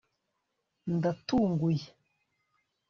ndatunguye 0.97 1.85